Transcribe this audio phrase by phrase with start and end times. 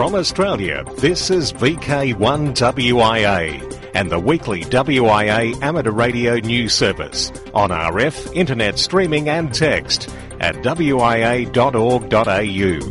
[0.00, 8.34] From Australia, this is VK1WIA and the weekly WIA amateur radio news service on RF,
[8.34, 10.08] internet streaming and text
[10.40, 11.50] at wia.org.au.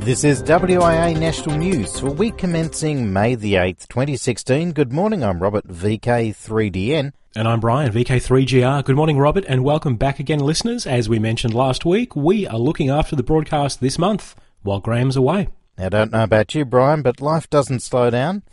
[0.06, 4.74] This is WIA National News for week commencing May the 8th, 2016.
[4.74, 7.12] Good morning, I'm Robert VK3DN.
[7.36, 8.86] And I'm Brian, VK3GR.
[8.86, 10.86] Good morning, Robert, and welcome back again, listeners.
[10.86, 15.16] As we mentioned last week, we are looking after the broadcast this month while Graham's
[15.16, 15.48] away.
[15.82, 18.44] I don't know about you, Brian, but life doesn't slow down.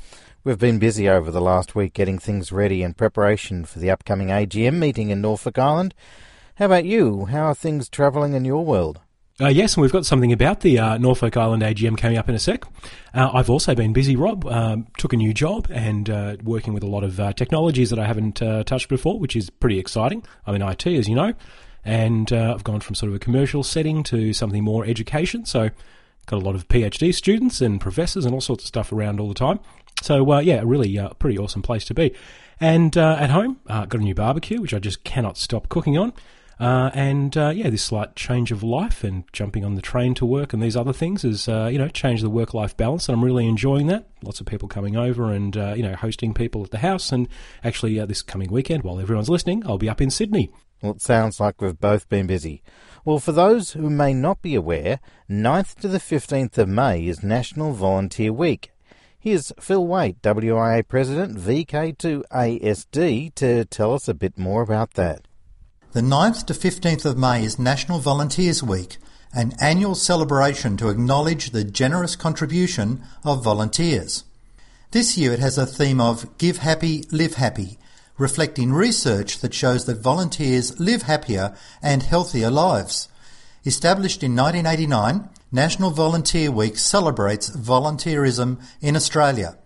[0.45, 4.29] We've been busy over the last week getting things ready in preparation for the upcoming
[4.29, 5.93] AGM meeting in Norfolk Island.
[6.55, 7.25] How about you?
[7.25, 9.01] How are things travelling in your world?
[9.41, 12.37] Uh, yes, and we've got something about the uh, Norfolk Island AGM coming up in
[12.37, 12.65] a sec.
[13.13, 14.47] Uh, I've also been busy, Rob.
[14.47, 17.99] Um, took a new job and uh, working with a lot of uh, technologies that
[17.99, 20.25] I haven't uh, touched before, which is pretty exciting.
[20.47, 21.35] I'm in IT, as you know,
[21.85, 25.45] and I've gone from sort of a commercial setting to something more education.
[25.45, 25.71] So,
[26.27, 29.29] got a lot of PhD students and professors and all sorts of stuff around all
[29.29, 29.61] the time.
[30.03, 32.15] So uh, yeah, really uh, pretty awesome place to be.
[32.61, 35.97] And uh, at home, uh, got a new barbecue, which I just cannot stop cooking
[35.97, 36.13] on.
[36.59, 40.25] Uh, and uh, yeah, this slight change of life and jumping on the train to
[40.25, 43.25] work and these other things has you know changed the work life balance, and I'm
[43.25, 44.09] really enjoying that.
[44.23, 47.29] Lots of people coming over and you know hosting people at the house, and
[47.63, 50.51] actually this coming weekend, while everyone's listening, I'll be up in Sydney.
[50.81, 52.63] Well, it sounds like we've both been busy.
[53.07, 54.99] Well, for those who may not be aware,
[55.31, 58.73] 9th to the 15th of May is National Volunteer Week.
[59.17, 65.29] Here's Phil Wait, WIA President, VK2ASD, to tell us a bit more about that.
[65.93, 68.97] The 9th to 15th of May is National Volunteers Week,
[69.33, 74.25] an annual celebration to acknowledge the generous contribution of volunteers.
[74.91, 77.79] This year it has a theme of Give Happy, Live Happy,
[78.19, 83.09] reflecting research that shows that volunteers live happier and healthier lives.
[83.65, 89.57] Established in 1989, National Volunteer Week celebrates volunteerism in Australia.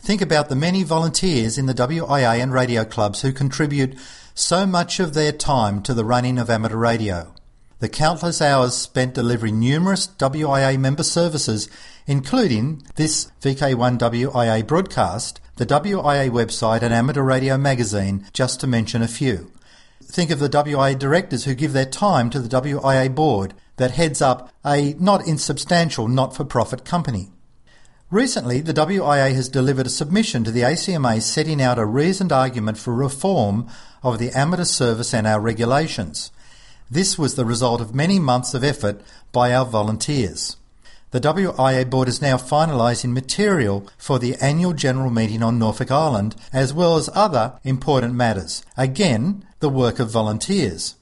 [0.00, 3.98] Think about the many volunteers in the WIA and radio clubs who contribute
[4.34, 7.34] so much of their time to the running of amateur radio.
[7.80, 11.68] The countless hours spent delivering numerous WIA member services,
[12.06, 19.06] including this VK1WIA broadcast, the WIA website, and amateur radio magazine, just to mention a
[19.06, 19.52] few.
[20.02, 24.22] Think of the WIA directors who give their time to the WIA board that heads
[24.22, 27.28] up a not insubstantial not for profit company.
[28.10, 32.78] Recently, the WIA has delivered a submission to the ACMA setting out a reasoned argument
[32.78, 33.68] for reform
[34.02, 36.32] of the amateur service and our regulations.
[36.90, 40.56] This was the result of many months of effort by our volunteers.
[41.12, 46.36] The WIA board is now finalising material for the annual general meeting on Norfolk Island,
[46.52, 48.64] as well as other important matters.
[48.76, 50.94] Again, the work of volunteers.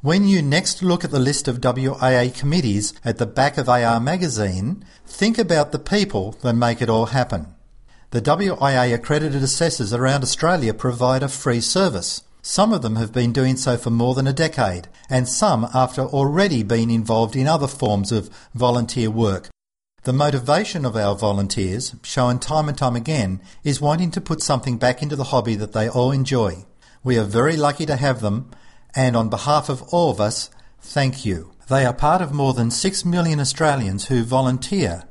[0.00, 4.00] When you next look at the list of WIA committees at the back of AR
[4.00, 7.48] magazine, think about the people that make it all happen.
[8.10, 12.22] The WIA accredited assessors around Australia provide a free service.
[12.42, 16.02] Some of them have been doing so for more than a decade, and some after
[16.02, 19.48] already being involved in other forms of volunteer work.
[20.04, 24.78] The motivation of our volunteers, shown time and time again, is wanting to put something
[24.78, 26.64] back into the hobby that they all enjoy.
[27.02, 28.50] We are very lucky to have them,
[28.94, 30.50] and on behalf of all of us,
[30.80, 31.52] thank you.
[31.68, 35.04] They are part of more than 6 million Australians who volunteer,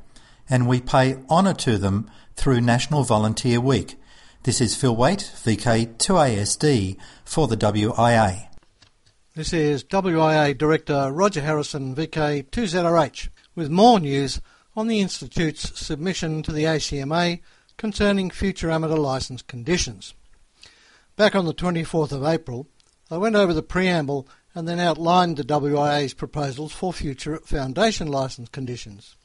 [0.50, 4.00] and we pay honour to them through National Volunteer Week.
[4.44, 8.48] This is Phil Wait, VK2ASD for the WIA.
[9.36, 14.40] This is WIA Director Roger Harrison, VK2ZRH, with more news
[14.74, 17.42] on the Institute's submission to the ACMA
[17.76, 20.14] concerning future amateur licence conditions.
[21.18, 22.68] Back on the 24th of April,
[23.12, 28.48] I went over the preamble and then outlined the WIA's proposals for future foundation licence
[28.48, 29.17] conditions.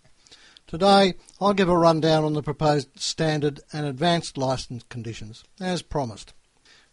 [0.72, 6.32] Today, I'll give a rundown on the proposed standard and advanced licence conditions, as promised.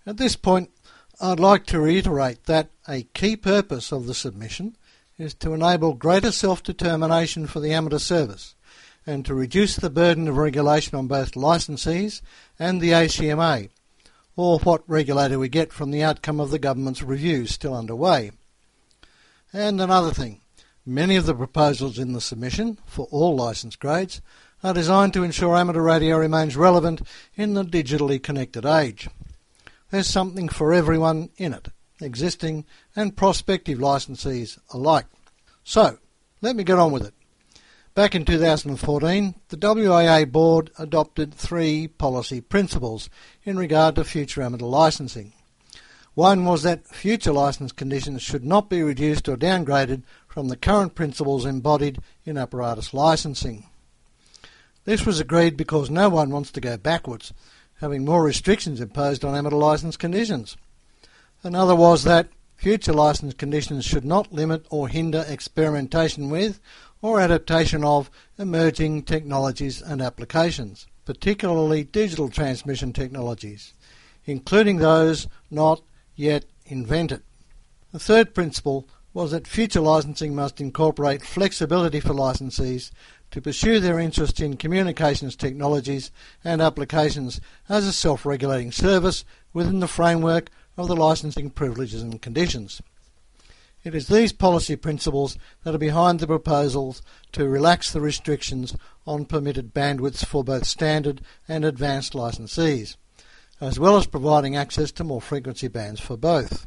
[0.05, 0.69] At this point,
[1.21, 4.75] I'd like to reiterate that a key purpose of the submission
[5.17, 8.53] is to enable greater self-determination for the amateur service
[9.07, 12.21] and to reduce the burden of regulation on both licensees
[12.59, 13.69] and the ACMA
[14.35, 18.31] or what regulator we get from the outcome of the government's review still underway.
[19.53, 20.41] And another thing,
[20.89, 24.21] many of the proposals in the submission for all licence grades
[24.63, 27.01] are designed to ensure amateur radio remains relevant
[27.35, 29.07] in the digitally connected age.
[29.91, 31.69] There's something for everyone in it,
[32.01, 32.65] existing
[32.95, 35.05] and prospective licensees alike.
[35.63, 35.99] So,
[36.41, 37.13] let me get on with it.
[37.93, 43.09] Back in 2014, the WIA board adopted three policy principles
[43.43, 45.33] in regard to future amateur licensing.
[46.19, 50.93] One was that future licence conditions should not be reduced or downgraded from the current
[50.93, 53.67] principles embodied in apparatus licensing.
[54.83, 57.31] This was agreed because no one wants to go backwards,
[57.79, 60.57] having more restrictions imposed on amateur licence conditions.
[61.41, 62.27] Another was that
[62.57, 66.59] future licence conditions should not limit or hinder experimentation with
[67.01, 73.73] or adaptation of emerging technologies and applications, particularly digital transmission technologies,
[74.25, 75.81] including those not
[76.19, 77.21] yet invented.
[77.93, 82.91] The third principle was that future licensing must incorporate flexibility for licensees
[83.31, 86.11] to pursue their interest in communications technologies
[86.43, 87.39] and applications
[87.69, 89.23] as a self-regulating service
[89.53, 92.81] within the framework of the licensing privileges and conditions.
[93.85, 97.01] It is these policy principles that are behind the proposals
[97.31, 98.75] to relax the restrictions
[99.07, 102.97] on permitted bandwidths for both standard and advanced licensees,
[103.61, 106.65] as well as providing access to more frequency bands for both.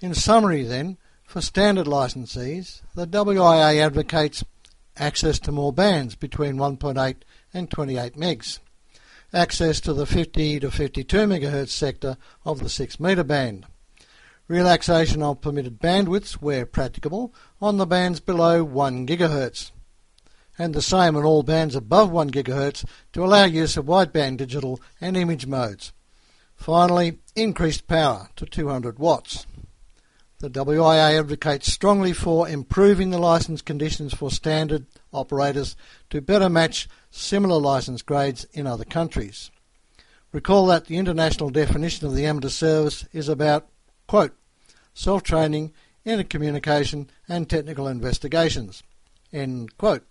[0.00, 4.44] In summary, then, for standard licensees, the WIA advocates
[4.96, 7.16] access to more bands between 1.8
[7.54, 8.58] and 28 megs,
[9.32, 13.66] access to the 50 to 52 MHz sector of the 6 metre band,
[14.48, 19.70] relaxation of permitted bandwidths where practicable on the bands below 1 GHz,
[20.62, 24.80] and the same on all bands above 1 GHz to allow use of wideband digital
[25.00, 25.92] and image modes.
[26.54, 29.44] Finally, increased power to 200 watts.
[30.38, 35.74] The WIA advocates strongly for improving the licence conditions for standard operators
[36.10, 39.50] to better match similar licence grades in other countries.
[40.30, 43.66] Recall that the international definition of the amateur service is about,
[44.06, 44.36] quote,
[44.94, 45.72] self-training,
[46.06, 48.84] intercommunication and technical investigations,
[49.32, 50.04] end quote.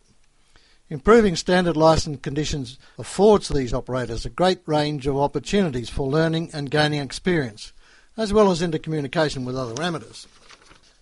[0.91, 6.69] Improving standard licence conditions affords these operators a great range of opportunities for learning and
[6.69, 7.71] gaining experience
[8.17, 10.27] as well as intercommunication with other amateurs.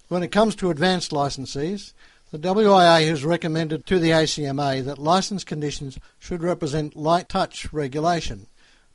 [0.07, 1.93] When it comes to advanced licensees,
[2.31, 8.45] the WIA has recommended to the ACMA that licence conditions should represent light touch regulation,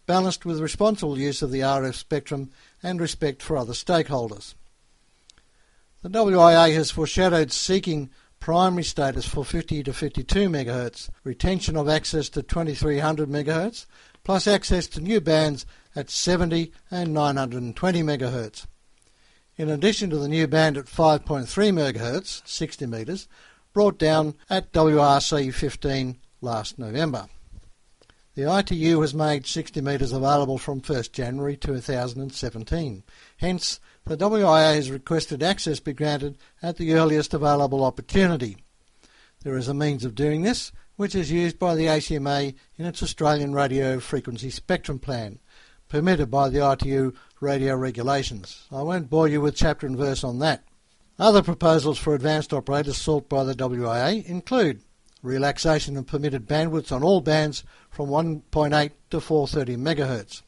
[0.06, 2.50] balanced with responsible use of the RF spectrum
[2.84, 4.54] and respect for other stakeholders.
[6.02, 8.10] The WIA has foreshadowed seeking
[8.44, 13.86] primary status for 50 to 52 MHz, retention of access to 2300 MHz,
[14.22, 15.64] plus access to new bands
[15.96, 18.66] at 70 and 920 MHz.
[19.56, 23.28] In addition to the new band at 5.3 MHz, 60 metres,
[23.72, 27.28] brought down at WRC 15 last November.
[28.34, 33.04] The ITU has made 60 metres available from 1st January 2017.
[33.36, 38.56] Hence, the WIA has requested access be granted at the earliest available opportunity.
[39.44, 43.04] There is a means of doing this, which is used by the ACMA in its
[43.04, 45.38] Australian radio frequency spectrum plan,
[45.88, 48.66] permitted by the ITU radio regulations.
[48.72, 50.64] I won't bore you with chapter and verse on that.
[51.20, 54.82] Other proposals for advanced operators sought by the WIA include
[55.24, 60.42] relaxation of permitted bandwidths on all bands from 1.8 to 430 MHz.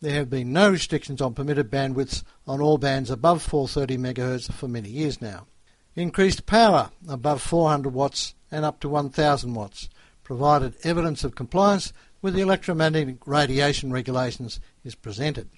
[0.00, 4.68] There have been no restrictions on permitted bandwidths on all bands above 430 MHz for
[4.68, 5.46] many years now.
[5.94, 9.88] Increased power above 400 watts and up to 1000 watts,
[10.24, 15.48] provided evidence of compliance with the electromagnetic radiation regulations is presented.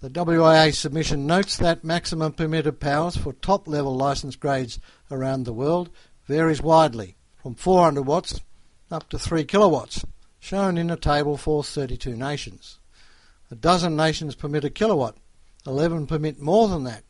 [0.00, 4.78] The WIA submission notes that maximum permitted powers for top level license grades
[5.10, 5.88] around the world
[6.26, 8.40] varies widely from 400 watts
[8.90, 10.02] up to 3 kilowatts,
[10.40, 12.78] shown in a table for 32 nations.
[13.50, 15.18] A dozen nations permit a kilowatt,
[15.66, 17.04] 11 permit more than that.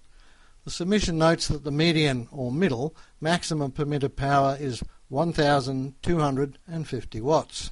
[0.64, 7.70] The submission notes that the median or middle maximum permitted power is 1250 watts.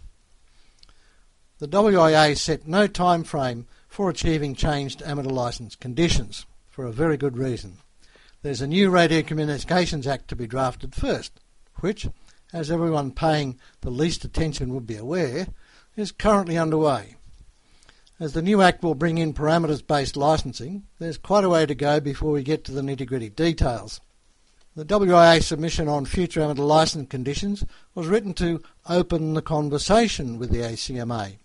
[1.58, 7.16] The WIA set no time frame for achieving changed amateur licence conditions, for a very
[7.16, 7.78] good reason.
[8.42, 11.40] There's a new Radio Communications Act to be drafted first,
[11.80, 12.06] which,
[12.52, 15.46] as everyone paying the least attention would be aware,
[15.96, 17.16] is currently underway.
[18.20, 21.74] As the new Act will bring in parameters based licensing, there's quite a way to
[21.74, 24.00] go before we get to the nitty gritty details.
[24.74, 30.50] The WIA submission on future amateur licence conditions was written to open the conversation with
[30.50, 31.38] the ACMA.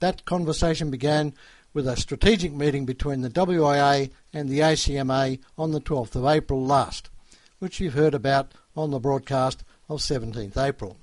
[0.00, 1.34] That conversation began
[1.74, 6.64] with a strategic meeting between the WIA and the ACMA on the 12th of April
[6.64, 7.10] last,
[7.58, 10.96] which you've heard about on the broadcast of 17th April.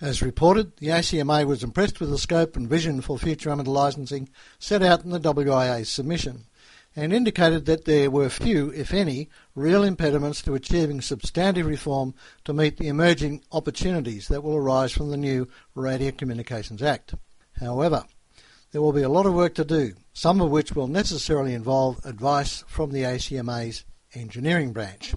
[0.00, 4.28] As reported, the ACMA was impressed with the scope and vision for future amateur licensing
[4.58, 6.44] set out in the WIA's submission
[6.94, 12.14] and indicated that there were few, if any, real impediments to achieving substantive reform
[12.44, 17.14] to meet the emerging opportunities that will arise from the new Radio Communications Act.
[17.60, 18.04] However,
[18.70, 22.04] there will be a lot of work to do, some of which will necessarily involve
[22.04, 25.14] advice from the ACMA's engineering branch.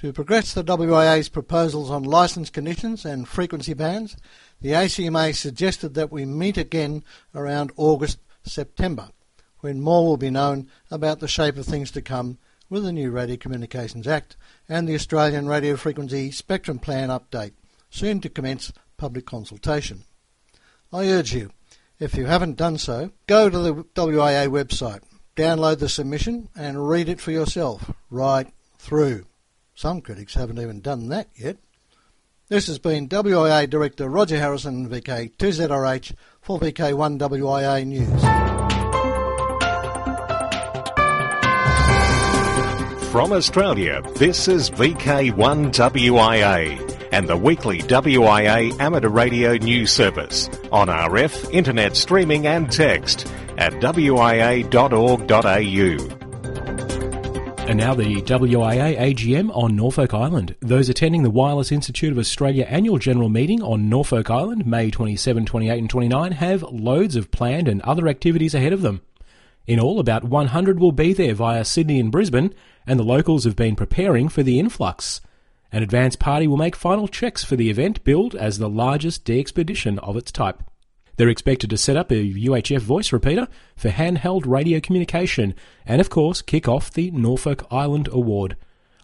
[0.00, 4.16] To progress the WIA's proposals on licence conditions and frequency bands,
[4.58, 7.04] the ACMA suggested that we meet again
[7.34, 9.10] around August September,
[9.58, 12.38] when more will be known about the shape of things to come
[12.70, 14.38] with the new Radio Communications Act
[14.70, 17.52] and the Australian Radio Frequency Spectrum Plan update,
[17.90, 20.04] soon to commence public consultation.
[20.90, 21.50] I urge you,
[21.98, 25.02] if you haven't done so, go to the WIA website,
[25.36, 29.26] download the submission and read it for yourself right through.
[29.80, 31.56] Some critics haven't even done that yet.
[32.48, 38.20] This has been WIA Director Roger Harrison, VK2ZRH, for VK1WIA News.
[43.10, 51.54] From Australia, this is VK1WIA and the weekly WIA amateur radio news service on RF,
[51.54, 54.60] internet streaming and text at wia.org.au.
[57.70, 60.56] And now the WIA AGM on Norfolk Island.
[60.58, 65.46] Those attending the Wireless Institute of Australia annual general meeting on Norfolk Island, May 27,
[65.46, 69.02] 28 and 29, have loads of planned and other activities ahead of them.
[69.68, 72.52] In all, about 100 will be there via Sydney and Brisbane,
[72.88, 75.20] and the locals have been preparing for the influx.
[75.70, 79.96] An advance party will make final checks for the event billed as the largest DXpedition
[79.98, 80.60] of its type.
[81.20, 83.46] They're expected to set up a UHF voice repeater
[83.76, 88.56] for handheld radio communication and, of course, kick off the Norfolk Island Award.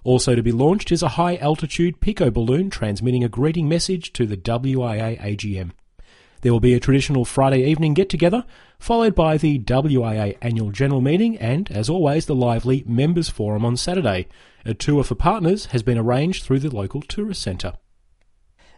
[0.02, 4.25] Also to be launched is a high altitude pico balloon transmitting a greeting message to
[4.25, 5.73] the WIA AGM.
[6.40, 8.46] There will be a traditional Friday evening get together,
[8.78, 13.76] followed by the WIA annual general meeting and, as always, the lively members forum on
[13.76, 14.26] Saturday.
[14.64, 17.75] A tour for partners has been arranged through the local tourist centre.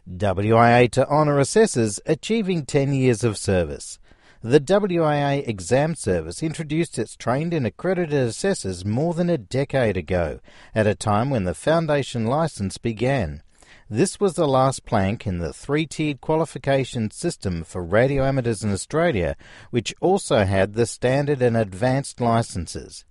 [0.08, 3.98] WIA to honour assessors achieving 10 years of service.
[4.42, 10.40] The WIA exam service introduced its trained and accredited assessors more than a decade ago,
[10.74, 13.42] at a time when the foundation licence began.
[13.90, 18.72] This was the last plank in the three tiered qualification system for radio amateurs in
[18.72, 19.36] Australia,
[19.70, 23.04] which also had the standard and advanced licences.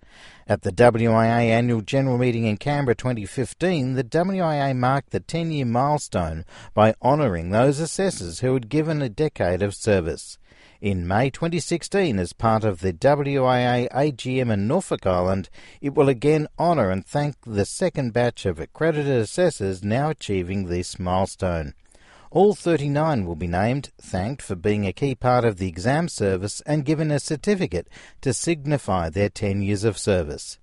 [0.47, 5.65] At the WIA annual general meeting in Canberra 2015, the WIA marked the 10 year
[5.65, 10.37] milestone by honouring those assessors who had given a decade of service.
[10.79, 15.49] In May 2016, as part of the WIA AGM in Norfolk Island,
[15.81, 20.99] it will again honour and thank the second batch of accredited assessors now achieving this
[20.99, 21.73] milestone.
[22.29, 26.61] All 39 will be named, thanked for being a key part of the exam service,
[26.65, 27.87] and given a certificate
[28.21, 30.59] to signify their 10 years of service.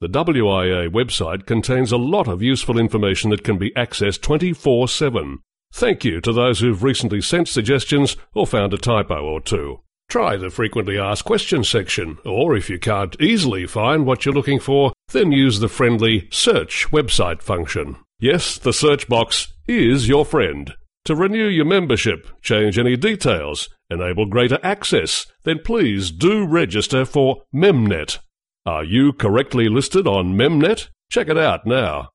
[0.00, 5.38] The WIA website contains a lot of useful information that can be accessed 24 7.
[5.72, 9.80] Thank you to those who've recently sent suggestions or found a typo or two.
[10.08, 14.60] Try the frequently asked questions section, or if you can't easily find what you're looking
[14.60, 17.96] for, then use the friendly search website function.
[18.20, 20.74] Yes, the search box is your friend.
[21.06, 27.42] To renew your membership, change any details, enable greater access, then please do register for
[27.54, 28.18] MemNet.
[28.66, 30.88] Are you correctly listed on MemNet?
[31.08, 32.08] Check it out now.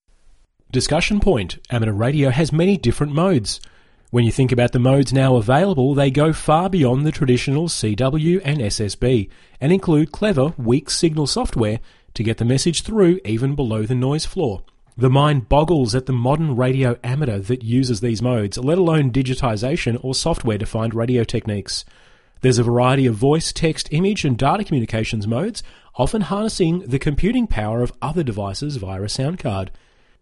[0.74, 3.62] Discussion point Amateur radio has many different modes.
[4.10, 8.42] When you think about the modes now available, they go far beyond the traditional CW
[8.44, 9.30] and SSB
[9.62, 11.80] and include clever, weak signal software
[12.14, 14.64] to get the message through even below the noise floor.
[15.02, 19.98] The mind boggles at the modern radio amateur that uses these modes, let alone digitization
[20.04, 21.86] or software defined radio techniques.
[22.42, 25.64] There's a variety of voice, text, image, and data communications modes,
[25.96, 29.72] often harnessing the computing power of other devices via a sound card.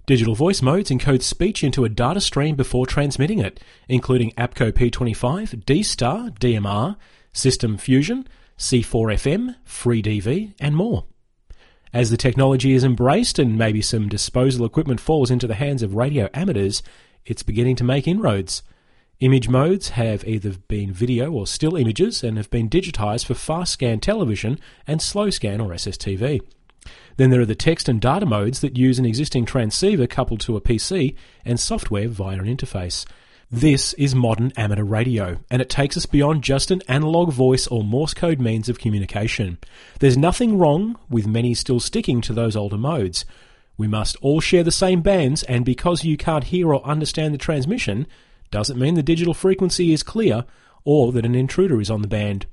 [0.05, 3.59] Digital voice modes encode speech into a data stream before transmitting it,
[3.89, 6.95] including APCO P25, D-Star, DMR,
[7.33, 8.25] System Fusion,
[8.57, 11.03] C4FM, FreeDV, and more.
[11.91, 15.95] As the technology is embraced and maybe some disposal equipment falls into the hands of
[15.95, 16.83] radio amateurs,
[17.25, 18.61] it's beginning to make inroads.
[19.21, 23.73] Image modes have either been video or still images and have been digitized for fast
[23.73, 26.41] scan television and slow scan or SSTV.
[27.17, 30.55] Then there are the text and data modes that use an existing transceiver coupled to
[30.55, 33.05] a PC and software via an interface.
[33.51, 37.83] This is modern amateur radio, and it takes us beyond just an analog voice or
[37.83, 39.57] Morse code means of communication.
[39.99, 43.25] There's nothing wrong with many still sticking to those older modes.
[43.75, 47.39] We must all share the same bands, and because you can't hear or understand the
[47.39, 48.05] transmission,
[48.51, 50.45] doesn't mean the digital frequency is clear
[50.83, 52.45] or that an intruder is on the band.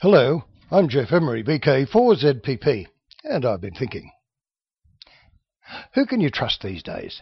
[0.00, 2.86] Hello, I'm Geoff Emery, VK4ZPP,
[3.24, 4.10] and I've been thinking.
[5.92, 7.20] Who can you trust these days?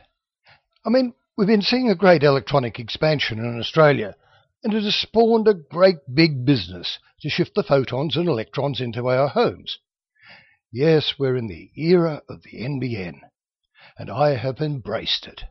[0.85, 4.15] I mean, We've been seeing a great electronic expansion in Australia,
[4.63, 9.09] and it has spawned a great big business to shift the photons and electrons into
[9.09, 9.79] our homes.
[10.71, 13.23] Yes, we're in the era of the NBN.
[13.97, 15.45] and I have embraced it.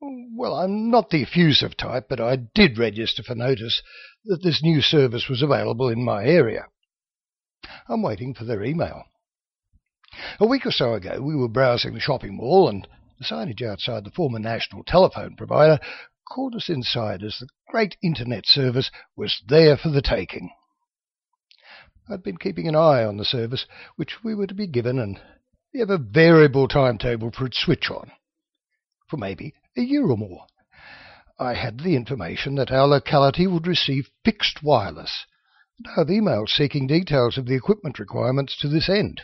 [0.00, 3.82] Well, I'm not the effusive type, but I did register for notice
[4.24, 6.66] that this new service was available in my area.
[7.88, 9.02] I'm waiting for their email.
[10.38, 12.86] A week or so ago, we were browsing the shopping mall, and
[13.18, 15.78] the signage outside the former national telephone provider
[16.32, 20.50] called us inside as the great internet service was there for the taking.
[22.08, 23.66] I'd been keeping an eye on the service
[23.96, 25.20] which we were to be given, and
[25.72, 28.10] we have a variable timetable for its switch on,
[29.08, 30.46] for maybe a year or more.
[31.38, 35.24] I had the information that our locality would receive fixed wireless,
[35.78, 39.22] and I have emails seeking details of the equipment requirements to this end.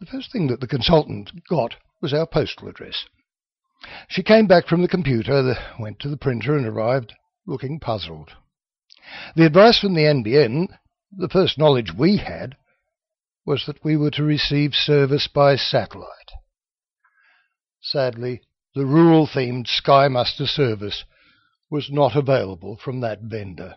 [0.00, 3.06] The first thing that the consultant got was our postal address.
[4.08, 7.14] She came back from the computer, went to the printer, and arrived
[7.46, 8.30] looking puzzled.
[9.34, 10.68] The advice from the NBN,
[11.10, 12.56] the first knowledge we had,
[13.44, 16.32] was that we were to receive service by satellite.
[17.80, 18.42] Sadly,
[18.74, 21.04] the rural themed Sky Muster service
[21.70, 23.74] was not available from that vendor.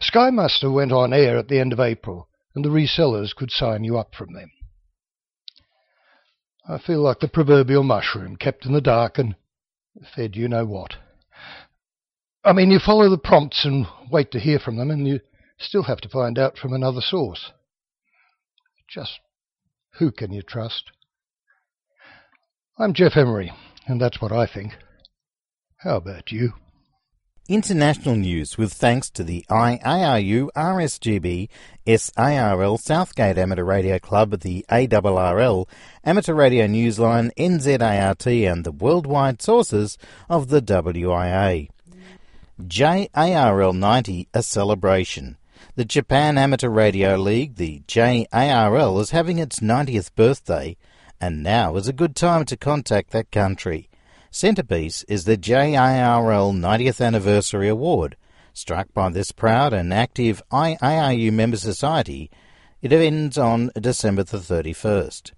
[0.00, 3.84] Sky Muster went on air at the end of April, and the resellers could sign
[3.84, 4.50] you up from them.
[6.66, 9.36] I feel like the proverbial mushroom kept in the dark and
[10.14, 10.94] fed you know what.
[12.42, 15.20] I mean, you follow the prompts and wait to hear from them, and you
[15.58, 17.52] still have to find out from another source.
[18.88, 19.20] Just
[19.98, 20.90] who can you trust?
[22.78, 23.52] I'm Geoff Emery,
[23.86, 24.72] and that's what I think.
[25.78, 26.54] How about you?
[27.46, 31.50] International news with thanks to the IARU RSGB
[31.86, 35.68] SARL Southgate Amateur Radio Club, the ARRL
[36.04, 39.98] Amateur Radio Newsline NZART and the worldwide sources
[40.30, 41.68] of the WIA.
[42.66, 45.36] JARL 90, a celebration.
[45.76, 50.78] The Japan Amateur Radio League, the JARL, is having its 90th birthday
[51.20, 53.90] and now is a good time to contact that country.
[54.34, 58.16] Centrepiece is the JARL 90th Anniversary Award.
[58.52, 62.32] Struck by this proud and active IARU member society,
[62.82, 65.30] it ends on December the 31st.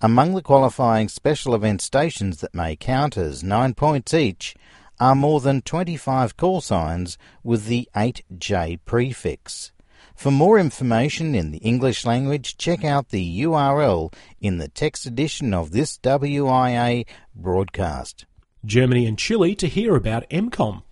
[0.00, 4.56] Among the qualifying special event stations that may count as 9 points each
[4.98, 9.70] are more than 25 call signs with the 8J prefix.
[10.14, 15.52] For more information in the English language, check out the URL in the text edition
[15.52, 18.24] of this WIA broadcast.
[18.64, 20.82] Germany and Chile to hear about EMCOM.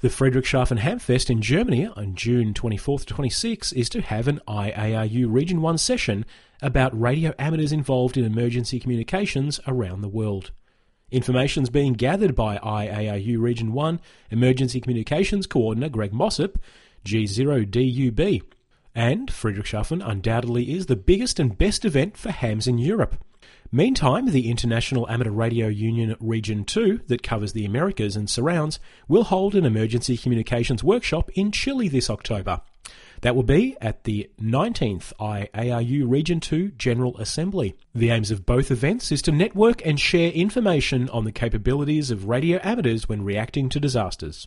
[0.00, 5.26] The Friedrichshafen Hamfest in Germany on June 24th to 26 is to have an IARU
[5.32, 6.24] Region 1 session
[6.62, 10.52] about radio amateurs involved in emergency communications around the world.
[11.10, 16.58] Information is being gathered by IARU Region 1 Emergency Communications Coordinator Greg Mossop
[17.04, 18.42] G0DUB.
[18.94, 23.16] And Friedrichshafen undoubtedly is the biggest and best event for hams in Europe.
[23.72, 29.24] Meantime, the International Amateur Radio Union Region 2, that covers the Americas and surrounds, will
[29.24, 32.60] hold an emergency communications workshop in Chile this October.
[33.22, 37.74] That will be at the 19th IARU Region 2 General Assembly.
[37.94, 42.28] The aims of both events is to network and share information on the capabilities of
[42.28, 44.46] radio amateurs when reacting to disasters.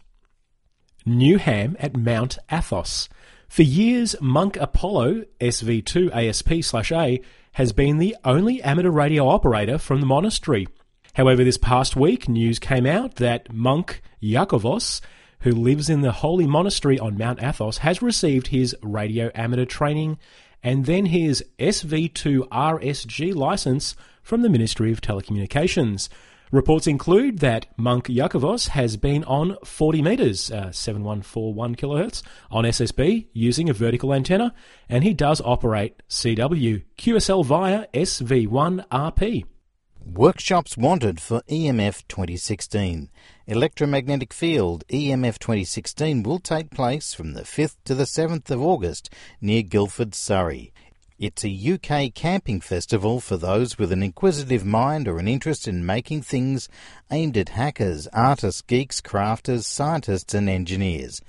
[1.05, 3.07] New ham at Mount Athos.
[3.47, 7.21] For years, Monk Apollo SV2 ASP/A
[7.53, 10.67] has been the only amateur radio operator from the monastery.
[11.13, 15.01] However, this past week, news came out that monk Yakovos,
[15.39, 20.19] who lives in the holy monastery on Mount Athos, has received his radio amateur training
[20.61, 26.09] and then his SV2 RSG license from the Ministry of Telecommunications.
[26.49, 33.27] Reports include that Monk Yakovos has been on 40 meters, uh, 7141 kilohertz, on SSB
[33.33, 34.53] using a vertical antenna,
[34.87, 39.43] and he does operate CW QSL via SV1RP.
[40.05, 43.09] Workshops wanted for EMF 2016.
[43.45, 49.09] Electromagnetic Field EMF 2016 will take place from the 5th to the 7th of August
[49.41, 50.71] near Guildford, Surrey.
[51.19, 55.83] It's a UK camping festival for those with an inquisitive mind or an interest in
[55.83, 56.69] making things
[57.09, 61.23] aimed at hackers, artists, geeks, crafters, scientists, and engineers.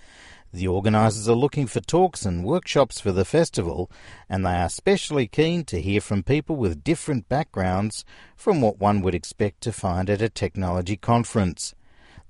[0.53, 3.91] The organisers are looking for talks and workshops for the festival,
[4.29, 8.05] and they are especially keen to hear from people with different backgrounds
[8.37, 11.75] from what one would expect to find at a technology conference.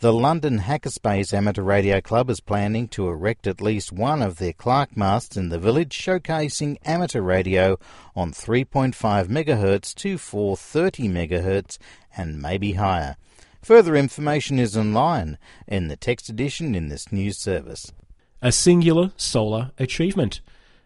[0.01, 4.53] The London Hackerspace Amateur Radio Club is planning to erect at least one of their
[4.53, 7.81] Clark masts in the village, showcasing amateur radio
[8.15, 11.79] on 3.5 MHz to 430 MHz
[12.17, 13.17] and maybe higher.
[13.61, 17.93] Further information is online in the text edition in this news service.
[18.41, 20.41] A singular solar achievement.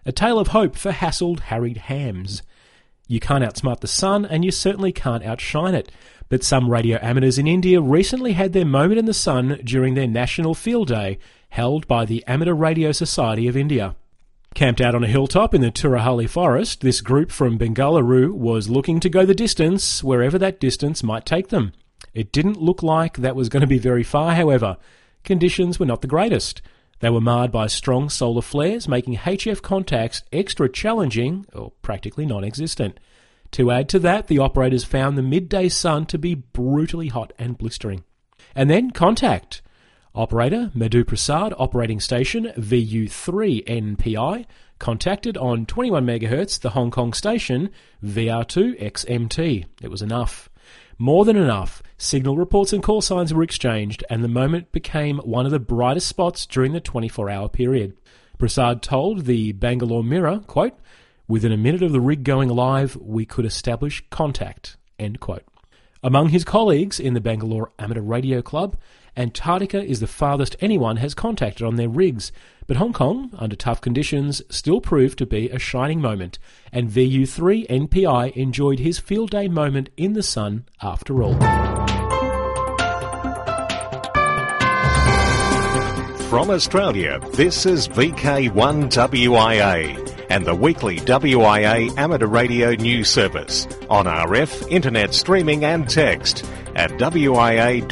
[0.06, 2.42] A tale of hope for hassled, harried hams.
[3.08, 5.92] You can't outsmart the sun, and you certainly can't outshine it.
[6.32, 10.06] But some radio amateurs in India recently had their moment in the sun during their
[10.06, 11.18] National Field Day,
[11.50, 13.96] held by the Amateur Radio Society of India.
[14.54, 18.98] Camped out on a hilltop in the Tirahuli forest, this group from Bengaluru was looking
[19.00, 21.74] to go the distance, wherever that distance might take them.
[22.14, 24.78] It didn't look like that was going to be very far, however.
[25.24, 26.62] Conditions were not the greatest.
[27.00, 32.42] They were marred by strong solar flares, making HF contacts extra challenging, or practically non
[32.42, 32.98] existent.
[33.52, 37.56] To add to that, the operators found the midday sun to be brutally hot and
[37.56, 38.04] blistering.
[38.54, 39.62] And then contact.
[40.14, 44.46] Operator Madhu Prasad, operating station VU3NPI,
[44.78, 47.70] contacted on 21 MHz the Hong Kong station
[48.02, 49.64] VR2XMT.
[49.82, 50.48] It was enough.
[50.98, 51.82] More than enough.
[51.98, 56.08] Signal reports and call signs were exchanged, and the moment became one of the brightest
[56.08, 57.96] spots during the 24 hour period.
[58.38, 60.78] Prasad told the Bangalore Mirror, quote,
[61.28, 64.76] Within a minute of the rig going live, we could establish contact.
[64.98, 65.44] End quote.
[66.02, 68.76] Among his colleagues in the Bangalore Amateur Radio Club,
[69.16, 72.32] Antarctica is the farthest anyone has contacted on their rigs,
[72.66, 76.40] but Hong Kong, under tough conditions, still proved to be a shining moment,
[76.72, 81.34] and VU3 NPI enjoyed his field day moment in the sun after all.
[86.28, 94.66] From Australia, this is VK1WIA and the weekly WIA amateur radio news service on RF,
[94.70, 96.42] internet streaming and text
[96.74, 97.82] at wia.org.au.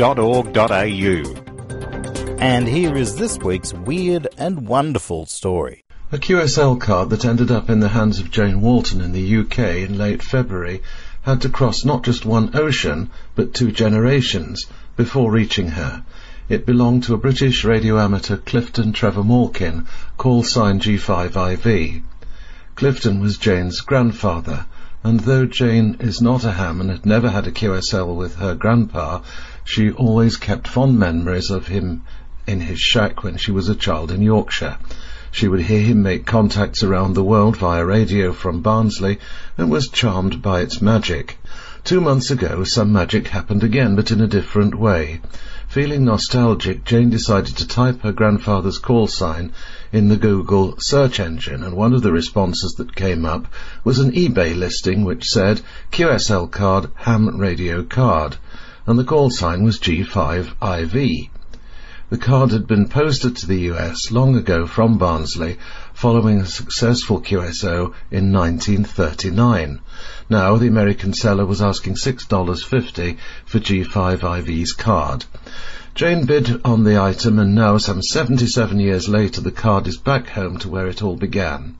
[2.38, 5.84] And here is this week's weird and wonderful story.
[6.12, 9.58] A QSL card that ended up in the hands of Jane Walton in the UK
[9.58, 10.82] in late February
[11.20, 16.02] had to cross not just one ocean, but two generations before reaching her.
[16.48, 22.02] It belonged to a British radio amateur Clifton Trevor Malkin, call sign G5IV.
[22.80, 24.64] Clifton was Jane's grandfather,
[25.04, 28.54] and though Jane is not a ham and had never had a QSL with her
[28.54, 29.20] grandpa,
[29.64, 32.00] she always kept fond memories of him
[32.46, 34.78] in his shack when she was a child in Yorkshire.
[35.30, 39.18] She would hear him make contacts around the world via radio from Barnsley
[39.58, 41.38] and was charmed by its magic.
[41.84, 45.20] Two months ago, some magic happened again, but in a different way.
[45.68, 49.52] Feeling nostalgic, Jane decided to type her grandfather's call sign
[49.92, 53.46] in the Google search engine, and one of the responses that came up
[53.82, 55.60] was an eBay listing which said
[55.92, 58.36] QSL card, ham radio card,
[58.86, 61.30] and the call sign was G5IV.
[62.10, 65.58] The card had been posted to the US long ago from Barnsley
[65.94, 69.78] following a successful QSO in 1939.
[70.28, 75.24] Now the American seller was asking $6.50 for G5IV's card.
[75.92, 80.28] Jane bid on the item and now some 77 years later the card is back
[80.28, 81.74] home to where it all began.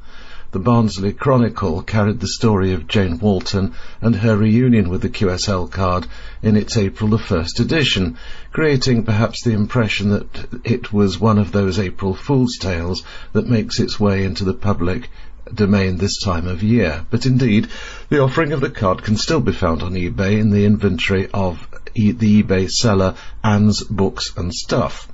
[0.51, 5.71] The Barnsley Chronicle carried the story of Jane Walton and her reunion with the QSL
[5.71, 6.09] card
[6.43, 8.17] in its April the 1st edition,
[8.53, 13.79] creating perhaps the impression that it was one of those April Fool's tales that makes
[13.79, 15.09] its way into the public
[15.55, 17.05] domain this time of year.
[17.11, 17.69] But indeed,
[18.09, 21.69] the offering of the card can still be found on eBay in the inventory of
[21.95, 25.09] e- the eBay seller Anne's Books and Stuff.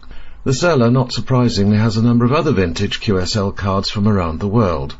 [0.44, 4.48] The seller, not surprisingly, has a number of other vintage QSL cards from around the
[4.48, 4.94] world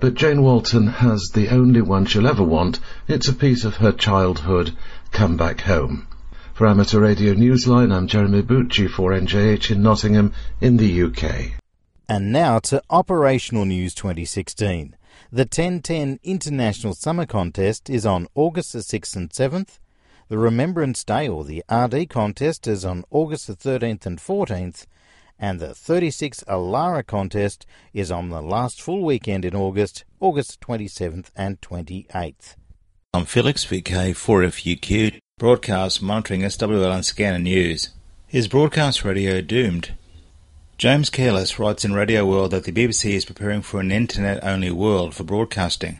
[0.00, 2.78] but Jane Walton has the only one she'll ever want.
[3.08, 4.72] It's a piece of her childhood
[5.10, 6.06] come back home.
[6.54, 11.58] For Amateur Radio Newsline, I'm Jeremy Boot for NJH in Nottingham in the UK.
[12.08, 14.96] And now to Operational News 2016.
[15.30, 19.78] The 1010 International Summer Contest is on August the 6th and 7th.
[20.28, 24.86] The Remembrance Day or the RD contest is on August the 13th and 14th
[25.38, 31.30] and the 36 Alara contest is on the last full weekend in August, August 27th
[31.36, 32.56] and 28th.
[33.14, 37.90] I'm Felix VK4FUQ, broadcast monitoring SWL and scanner news.
[38.30, 39.92] Is broadcast radio doomed?
[40.78, 44.70] James Careless writes in Radio World that the BBC is preparing for an internet only
[44.70, 45.98] world for broadcasting.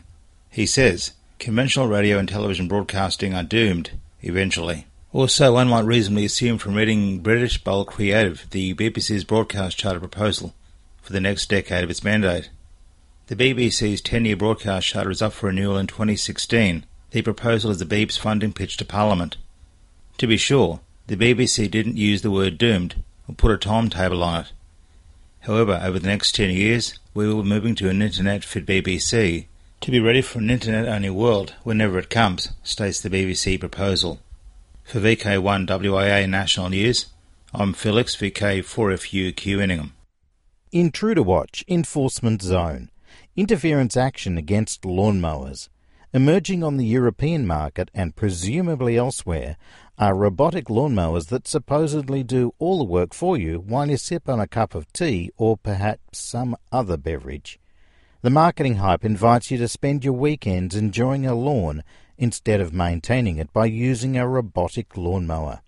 [0.49, 4.87] He says, conventional radio and television broadcasting are doomed, eventually.
[5.11, 10.55] Also, one might reasonably assume from reading British Bold Creative the BBC's broadcast charter proposal
[11.01, 12.49] for the next decade of its mandate.
[13.27, 16.85] The BBC's 10 year broadcast charter is up for renewal in 2016.
[17.11, 19.35] The proposal is the Beeb's funding pitch to Parliament.
[20.19, 24.45] To be sure, the BBC didn't use the word doomed or put a timetable on
[24.45, 24.51] it.
[25.41, 29.47] However, over the next 10 years, we will be moving to an internet fit BBC
[29.81, 34.19] to be ready for an internet only world whenever it comes, states the BBC proposal.
[34.83, 37.07] For VK1WIA National News,
[37.53, 39.93] I'm Felix VK4FU Inningham.
[40.71, 42.89] Intruder Watch Enforcement Zone
[43.35, 45.69] Interference Action Against Lawnmowers.
[46.11, 49.57] Emerging on the European market and presumably elsewhere
[49.99, 54.39] are robotic lawnmowers that supposedly do all the work for you while you sip on
[54.39, 57.59] a cup of tea or perhaps some other beverage.
[58.21, 61.83] The marketing hype invites you to spend your weekends enjoying a lawn
[62.17, 65.61] instead of maintaining it by using a robotic lawnmower.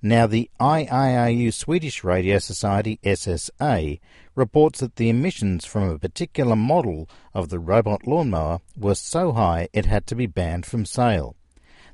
[0.00, 3.98] Now, the IARU Swedish Radio Society SSA
[4.36, 9.68] reports that the emissions from a particular model of the robot lawnmower were so high
[9.72, 11.34] it had to be banned from sale.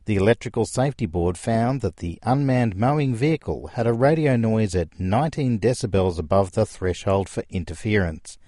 [0.07, 5.01] The Electrical Safety Board found that the unmanned mowing vehicle had a radio noise at
[5.01, 8.39] 19 decibels above the threshold for interference.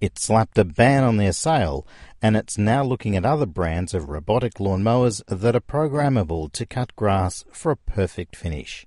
[0.00, 1.84] It slapped a ban on their sale,
[2.22, 6.94] and it's now looking at other brands of robotic lawnmowers that are programmable to cut
[6.94, 8.86] grass for a perfect finish.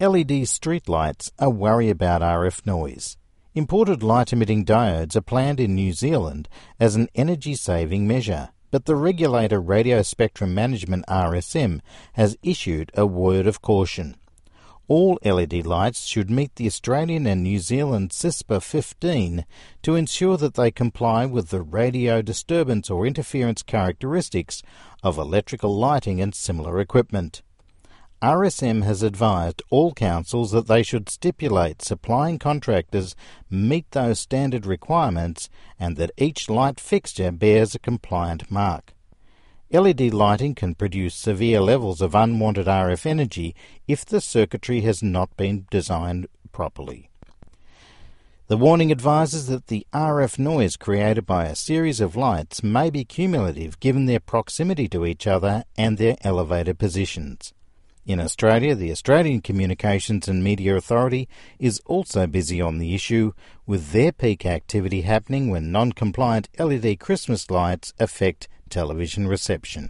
[0.00, 3.16] LED streetlights are worry about RF noise.
[3.54, 6.48] Imported light emitting diodes are planned in New Zealand
[6.80, 11.80] as an energy saving measure, but the regulator Radio Spectrum Management RSM
[12.14, 14.16] has issued a word of caution.
[14.88, 19.44] All LED lights should meet the Australian and New Zealand CISPR 15
[19.82, 24.62] to ensure that they comply with the radio disturbance or interference characteristics
[25.02, 27.42] of electrical lighting and similar equipment.
[28.22, 33.16] RSM has advised all councils that they should stipulate supplying contractors
[33.50, 38.94] meet those standard requirements and that each light fixture bears a compliant mark.
[39.72, 43.56] LED lighting can produce severe levels of unwanted RF energy
[43.88, 47.10] if the circuitry has not been designed properly.
[48.46, 53.04] The warning advises that the RF noise created by a series of lights may be
[53.04, 57.52] cumulative given their proximity to each other and their elevated positions.
[58.04, 61.28] In Australia, the Australian Communications and Media Authority
[61.60, 63.32] is also busy on the issue,
[63.64, 69.88] with their peak activity happening when non compliant LED Christmas lights affect television reception.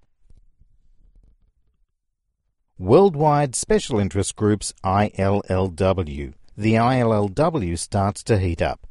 [2.79, 6.35] Worldwide Special Interest Groups ILLW.
[6.55, 8.87] The ILLW starts to heat up.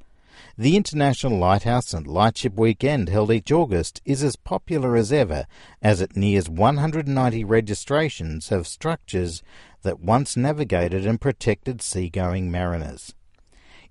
[0.58, 5.46] The International Lighthouse and Lightship Weekend held each August is as popular as ever
[5.82, 9.44] as it nears 190 registrations of structures
[9.84, 13.14] that once navigated and protected seagoing mariners.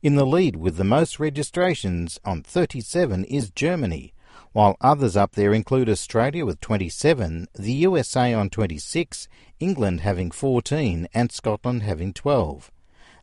[0.02, 4.14] In the lead with the most registrations on 37 is Germany,
[4.52, 9.28] while others up there include Australia with 27, the USA on 26,
[9.60, 12.70] England having 14, and Scotland having 12.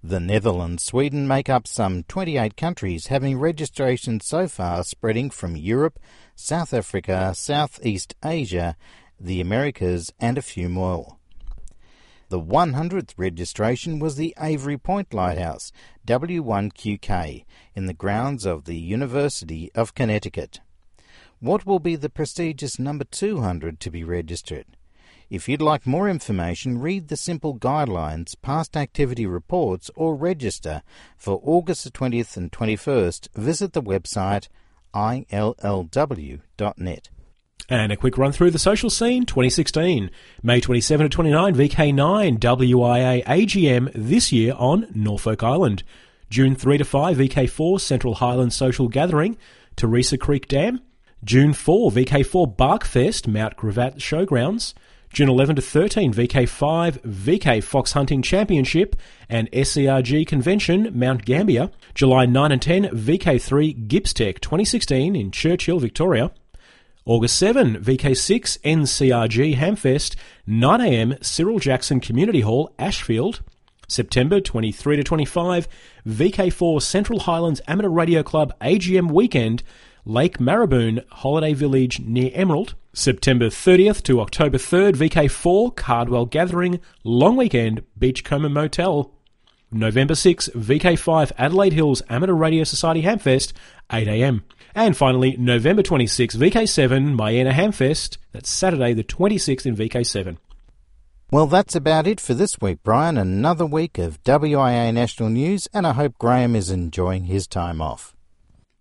[0.03, 5.99] The Netherlands, Sweden make up some 28 countries, having registration so far spreading from Europe,
[6.35, 8.75] South Africa, Southeast Asia,
[9.19, 11.17] the Americas, and a few more.
[12.29, 15.71] The 100th registration was the Avery Point Lighthouse,
[16.05, 20.59] W1QK, in the grounds of the University of Connecticut.
[21.39, 24.76] What will be the prestigious number 200 to be registered?
[25.29, 30.83] If you'd like more information, read the simple guidelines, past activity reports, or register
[31.17, 33.27] for August the 20th and 21st.
[33.35, 34.47] Visit the website
[34.95, 36.39] illw.net.
[37.69, 40.09] And a quick run through the social scene 2016.
[40.41, 45.83] May 27 to 29, VK9 WIA AGM this year on Norfolk Island.
[46.29, 49.37] June 3 to 5, VK4 Central Highlands Social Gathering,
[49.75, 50.79] Theresa Creek Dam.
[51.23, 54.73] June 4, VK4 BARCfest, Mount Gravatt Showgrounds.
[55.11, 58.95] June 11 to 13, VK5 VK Fox Hunting Championship
[59.29, 61.71] and SERG Convention, Mount Gambier.
[61.95, 66.31] July 9 and 10, VK3 GippsTech 2016 in Churchill, Victoria.
[67.05, 70.15] August 7, VK6 NCRG Hamfest,
[70.47, 73.41] 9am Cyril Jackson Community Hall, Ashfield.
[73.87, 75.69] September 23 to 25,
[76.05, 79.63] VK4 Central Highlands Amateur Radio Club AGM Weekend,
[80.07, 82.75] Lake Maraboon Holiday Village near Emerald.
[82.93, 89.11] September 30th to October 3rd, VK4 Cardwell Gathering, Long Weekend, Beachcomber Motel.
[89.69, 93.51] November 6, VK5 Adelaide Hills Amateur Radio Society Hamfest,
[93.89, 94.43] 8am.
[94.73, 100.37] And finally, November 26, VK7 Myena Hamfest, that's Saturday the 26th in VK7.
[101.31, 103.17] Well, that's about it for this week, Brian.
[103.17, 108.13] Another week of WIA National News, and I hope Graham is enjoying his time off.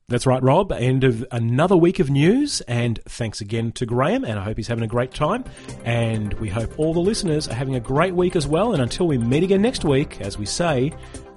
[0.08, 0.70] That's right, Rob.
[0.70, 4.68] End of another week of news, and thanks again to Graham, and I hope he's
[4.68, 5.44] having a great time.
[5.84, 8.72] And we hope all the listeners are having a great week as well.
[8.72, 10.92] And until we meet again next week, as we say,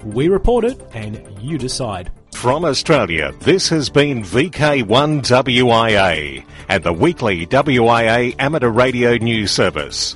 [0.06, 2.12] we report it and you decide.
[2.32, 10.16] From Australia, this has been VK1WIA and the weekly WIA amateur radio news service.